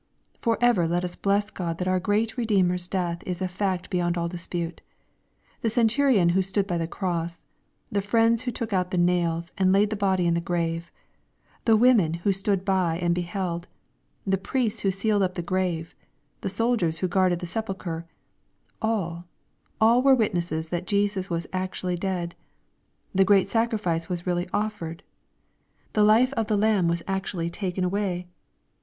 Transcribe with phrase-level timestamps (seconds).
[0.39, 4.17] For ever let us bless God that our great Bedeemer's death is a fact beyond
[4.17, 4.81] all dispute.
[5.61, 7.43] The centurion who stood by the cross,
[7.91, 10.91] the friends who took out the nails, and laid the body in the grave,
[11.65, 13.67] the women who stood by and beheld,
[14.25, 15.93] the priests who sealed up the grave,
[16.41, 18.07] the soldiers who guarded the sepulchre,
[18.81, 19.25] all,
[19.79, 22.33] all are witnesses that Jesus actually was dead.
[23.13, 25.03] The great sacrifice was really offered.
[25.93, 28.25] The life of the Lamb was actually taken away.